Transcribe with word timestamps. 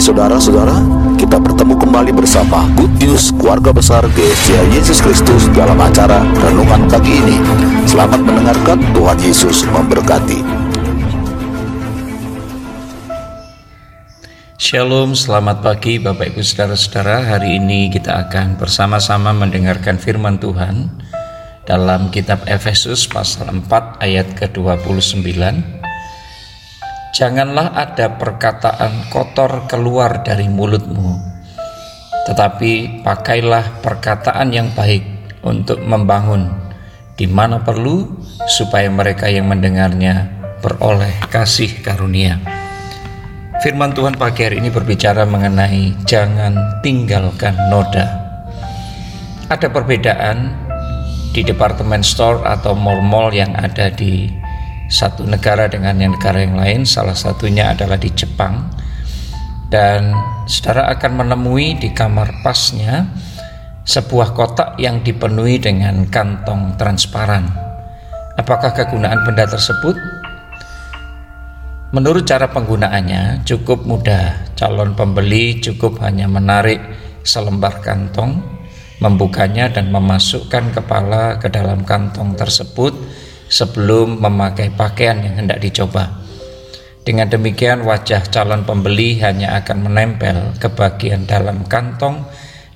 saudara-saudara 0.00 0.80
Kita 1.20 1.36
bertemu 1.36 1.76
kembali 1.76 2.16
bersama 2.16 2.64
Good 2.72 3.04
News 3.04 3.28
Keluarga 3.36 3.70
Besar 3.76 4.08
GSJ 4.08 4.72
Yesus 4.72 5.04
Kristus 5.04 5.46
dalam 5.52 5.76
acara 5.76 6.24
Renungan 6.40 6.88
Pagi 6.88 7.20
ini. 7.20 7.36
Selamat 7.84 8.24
mendengarkan 8.24 8.80
Tuhan 8.96 9.18
Yesus 9.20 9.68
memberkati. 9.68 10.40
Shalom, 14.56 15.12
selamat 15.12 15.60
pagi 15.60 16.00
Bapak 16.00 16.32
Ibu 16.32 16.40
Saudara-saudara. 16.40 17.36
Hari 17.36 17.60
ini 17.60 17.92
kita 17.92 18.28
akan 18.28 18.56
bersama-sama 18.56 19.36
mendengarkan 19.36 20.00
firman 20.00 20.40
Tuhan 20.40 20.88
Dalam 21.68 22.08
kitab 22.08 22.48
Efesus 22.48 23.04
pasal 23.04 23.52
4 23.52 24.00
ayat 24.00 24.32
ke-29 24.32 25.36
Janganlah 27.10 27.74
ada 27.74 28.14
perkataan 28.14 29.10
kotor 29.10 29.66
keluar 29.66 30.22
dari 30.22 30.46
mulutmu, 30.46 31.18
tetapi 32.30 33.02
pakailah 33.02 33.82
perkataan 33.82 34.54
yang 34.54 34.70
baik 34.78 35.02
untuk 35.42 35.82
membangun 35.82 36.70
di 37.18 37.28
mana 37.28 37.60
perlu, 37.60 38.08
supaya 38.48 38.88
mereka 38.88 39.28
yang 39.28 39.50
mendengarnya 39.50 40.30
beroleh 40.64 41.12
kasih 41.28 41.84
karunia. 41.84 42.40
Firman 43.60 43.92
Tuhan 43.92 44.16
pagi 44.16 44.40
hari 44.40 44.56
ini 44.56 44.72
berbicara 44.72 45.28
mengenai 45.28 45.92
jangan 46.08 46.80
tinggalkan 46.80 47.52
noda. 47.68 48.08
Ada 49.52 49.68
perbedaan 49.68 50.48
di 51.36 51.44
departemen 51.44 52.00
store 52.00 52.40
atau 52.48 52.72
mall-mall 52.72 53.36
yang 53.36 53.52
ada 53.52 53.92
di 53.92 54.39
satu 54.90 55.22
negara 55.22 55.70
dengan 55.70 55.94
yang 56.02 56.18
negara 56.18 56.42
yang 56.42 56.58
lain, 56.58 56.82
salah 56.82 57.14
satunya 57.14 57.70
adalah 57.70 57.94
di 57.94 58.10
Jepang. 58.10 58.66
Dan 59.70 60.10
saudara 60.50 60.90
akan 60.90 61.22
menemui 61.22 61.78
di 61.78 61.94
kamar 61.94 62.42
pasnya 62.42 63.06
sebuah 63.86 64.34
kotak 64.34 64.82
yang 64.82 65.06
dipenuhi 65.06 65.62
dengan 65.62 66.10
kantong 66.10 66.74
transparan. 66.74 67.46
Apakah 68.34 68.74
kegunaan 68.74 69.22
benda 69.22 69.46
tersebut? 69.46 69.94
Menurut 71.94 72.26
cara 72.26 72.50
penggunaannya 72.50 73.46
cukup 73.46 73.86
mudah. 73.86 74.54
Calon 74.58 74.98
pembeli 74.98 75.62
cukup 75.62 76.02
hanya 76.02 76.26
menarik 76.26 76.82
selembar 77.22 77.78
kantong, 77.78 78.42
membukanya 78.98 79.70
dan 79.70 79.94
memasukkan 79.94 80.74
kepala 80.74 81.38
ke 81.38 81.46
dalam 81.46 81.86
kantong 81.86 82.34
tersebut 82.34 82.94
sebelum 83.50 84.22
memakai 84.22 84.70
pakaian 84.70 85.18
yang 85.20 85.44
hendak 85.44 85.58
dicoba. 85.58 86.22
Dengan 87.02 87.26
demikian 87.26 87.82
wajah 87.82 88.30
calon 88.30 88.62
pembeli 88.62 89.18
hanya 89.18 89.58
akan 89.58 89.90
menempel 89.90 90.54
ke 90.62 90.70
bagian 90.70 91.26
dalam 91.26 91.66
kantong 91.66 92.22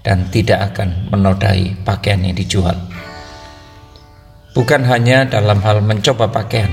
dan 0.02 0.26
tidak 0.34 0.74
akan 0.74 1.08
menodai 1.14 1.78
pakaian 1.86 2.20
yang 2.20 2.34
dijual. 2.34 2.74
Bukan 4.54 4.82
hanya 4.86 5.26
dalam 5.26 5.62
hal 5.62 5.82
mencoba 5.82 6.30
pakaian, 6.30 6.70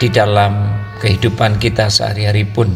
di 0.00 0.08
dalam 0.08 0.80
kehidupan 1.00 1.56
kita 1.60 1.88
sehari-hari 1.88 2.44
pun, 2.44 2.72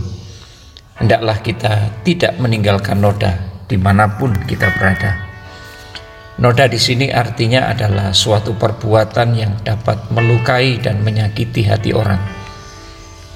hendaklah 1.01 1.41
kita 1.41 1.93
tidak 2.05 2.37
meninggalkan 2.41 3.01
noda 3.01 3.37
di 3.69 3.77
mana 3.77 4.09
pun 4.17 4.33
kita 4.49 4.69
berada. 4.77 5.34
Noda 6.35 6.67
di 6.67 6.83
sini 6.83 7.15
artinya 7.15 7.71
adalah 7.71 8.11
suatu 8.11 8.59
perbuatan 8.59 9.39
yang 9.39 9.55
dapat 9.63 10.11
melukai 10.11 10.83
dan 10.83 11.07
menyakiti 11.07 11.63
hati 11.63 11.95
orang. 11.95 12.19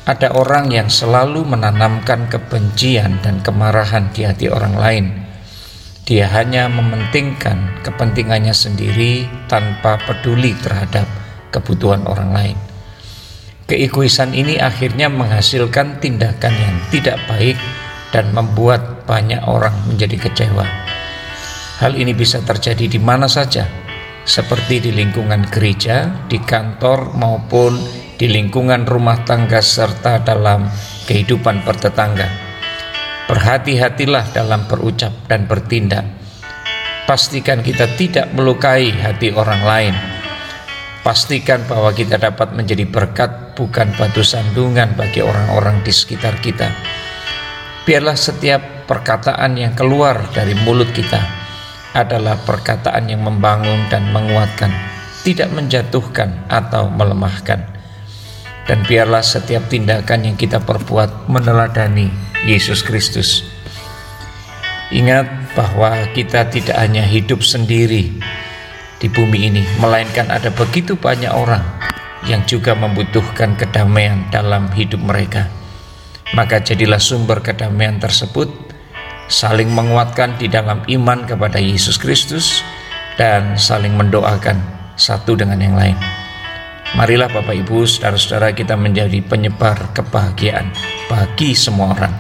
Ada 0.03 0.35
orang 0.35 0.75
yang 0.75 0.91
selalu 0.91 1.47
menanamkan 1.47 2.27
kebencian 2.27 3.23
dan 3.23 3.39
kemarahan 3.39 4.11
di 4.11 4.27
hati 4.27 4.51
orang 4.51 4.75
lain. 4.75 5.07
Dia 6.09 6.27
hanya 6.33 6.67
mementingkan 6.67 7.85
kepentingannya 7.87 8.57
sendiri 8.57 9.31
tanpa 9.47 10.01
peduli 10.03 10.59
terhadap 10.59 11.07
kebutuhan 11.55 12.03
orang 12.03 12.35
lain. 12.35 12.59
Keegoisan 13.69 14.33
ini 14.33 14.59
akhirnya 14.59 15.13
menghasilkan 15.13 16.01
tindakan 16.01 16.57
yang 16.57 16.77
tidak 16.89 17.21
baik 17.29 17.61
dan 18.11 18.33
membuat 18.33 19.05
banyak 19.05 19.45
orang 19.45 19.77
menjadi 19.87 20.17
kecewa. 20.17 20.88
Hal 21.79 21.95
ini 21.95 22.11
bisa 22.11 22.43
terjadi 22.43 22.91
di 22.91 22.99
mana 22.99 23.31
saja, 23.31 23.63
seperti 24.27 24.83
di 24.83 24.91
lingkungan 24.91 25.47
gereja, 25.47 26.27
di 26.27 26.43
kantor, 26.43 27.15
maupun 27.15 27.79
di 28.19 28.27
lingkungan 28.27 28.83
rumah 28.83 29.23
tangga, 29.23 29.63
serta 29.63 30.27
dalam 30.27 30.67
kehidupan 31.07 31.63
bertetangga. 31.63 32.27
Berhati-hatilah 33.31 34.35
dalam 34.35 34.67
berucap 34.67 35.31
dan 35.31 35.47
bertindak. 35.47 36.03
Pastikan 37.07 37.63
kita 37.63 37.87
tidak 37.95 38.35
melukai 38.35 38.91
hati 38.91 39.31
orang 39.31 39.63
lain. 39.63 39.95
Pastikan 41.07 41.63
bahwa 41.71 41.95
kita 41.95 42.19
dapat 42.19 42.59
menjadi 42.59 42.91
berkat, 42.91 43.55
bukan 43.55 43.95
batu 43.95 44.27
sandungan 44.27 44.99
bagi 44.99 45.23
orang-orang 45.23 45.79
di 45.87 45.95
sekitar 45.95 46.43
kita. 46.43 46.75
Biarlah 47.87 48.19
setiap 48.19 48.91
perkataan 48.91 49.55
yang 49.55 49.79
keluar 49.79 50.27
dari 50.35 50.59
mulut 50.67 50.91
kita 50.91 51.38
adalah 52.03 52.39
perkataan 52.47 53.11
yang 53.11 53.27
membangun 53.27 53.91
dan 53.91 54.07
menguatkan, 54.15 54.71
tidak 55.27 55.51
menjatuhkan 55.51 56.47
atau 56.47 56.87
melemahkan. 56.87 57.67
Dan 58.69 58.85
biarlah 58.85 59.25
setiap 59.25 59.67
tindakan 59.73 60.29
yang 60.29 60.37
kita 60.37 60.61
perbuat 60.61 61.27
meneladani 61.27 62.13
Yesus 62.45 62.85
Kristus. 62.85 63.43
Ingat 64.93 65.57
bahwa 65.57 66.09
kita 66.13 66.49
tidak 66.53 66.77
hanya 66.77 67.05
hidup 67.05 67.41
sendiri 67.45 68.13
di 68.99 69.09
bumi 69.09 69.49
ini, 69.49 69.63
melainkan 69.81 70.29
ada 70.29 70.53
begitu 70.53 70.99
banyak 70.99 71.33
orang 71.33 71.65
yang 72.29 72.45
juga 72.45 72.75
membutuhkan 72.75 73.57
kedamaian 73.57 74.27
dalam 74.29 74.69
hidup 74.75 75.01
mereka. 75.01 75.49
Maka 76.37 76.61
jadilah 76.61 77.01
sumber 77.01 77.41
kedamaian 77.41 77.97
tersebut 77.97 78.68
saling 79.29 79.69
menguatkan 79.69 80.41
di 80.41 80.49
dalam 80.49 80.81
iman 80.89 81.29
kepada 81.29 81.61
Yesus 81.61 82.01
Kristus, 82.01 82.65
dan 83.21 83.61
saling 83.61 83.93
mendoakan 83.95 84.57
satu 84.97 85.37
dengan 85.37 85.61
yang 85.61 85.77
lain. 85.77 85.99
Marilah 86.97 87.29
Bapak 87.29 87.53
Ibu, 87.53 87.85
saudara-saudara 87.85 88.57
kita 88.57 88.73
menjadi 88.73 89.21
penyebar 89.21 89.93
kebahagiaan 89.93 90.73
bagi 91.13 91.53
semua 91.53 91.93
orang. 91.93 92.15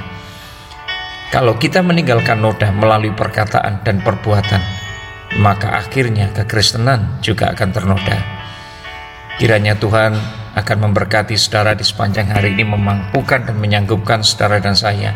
Kalau 1.32 1.56
kita 1.56 1.80
meninggalkan 1.80 2.40
noda 2.40 2.68
melalui 2.72 3.12
perkataan 3.16 3.80
dan 3.80 4.04
perbuatan, 4.04 4.60
maka 5.40 5.80
akhirnya 5.80 6.28
kekristenan 6.36 7.20
juga 7.24 7.52
akan 7.56 7.68
ternoda. 7.72 8.16
Kiranya 9.40 9.76
Tuhan 9.80 10.12
akan 10.56 10.78
memberkati 10.90 11.38
saudara 11.38 11.72
di 11.72 11.86
sepanjang 11.86 12.28
hari 12.28 12.58
ini 12.58 12.66
memampukan 12.66 13.46
dan 13.46 13.56
menyanggupkan 13.56 14.20
saudara 14.26 14.58
dan 14.58 14.74
saya 14.74 15.14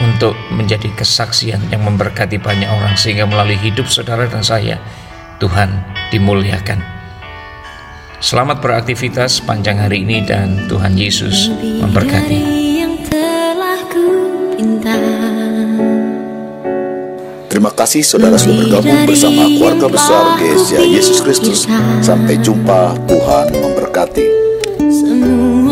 untuk 0.00 0.32
menjadi 0.52 0.88
kesaksian 0.96 1.60
yang 1.68 1.84
memberkati 1.84 2.40
banyak 2.40 2.68
orang 2.68 2.96
sehingga 2.96 3.28
melalui 3.28 3.60
hidup 3.60 3.86
saudara 3.86 4.24
dan 4.26 4.40
saya 4.40 4.80
Tuhan 5.40 5.84
dimuliakan. 6.12 6.80
Selamat 8.20 8.60
beraktivitas 8.60 9.40
panjang 9.40 9.80
hari 9.80 10.04
ini 10.04 10.20
dan 10.20 10.68
Tuhan 10.68 10.92
Yesus 10.92 11.48
memberkati. 11.56 12.60
Terima 17.48 17.72
kasih 17.72 18.04
saudara 18.04 18.36
sudah 18.36 18.56
bergabung 18.60 19.08
bersama 19.08 19.48
keluarga 19.48 19.88
besar 19.88 20.22
GSJ 20.36 20.74
Yesus 20.86 21.18
Kristus. 21.24 21.64
Sampai 22.04 22.36
jumpa, 22.40 22.96
Tuhan 23.08 23.56
memberkati. 23.56 24.26
Semuanya 24.88 25.69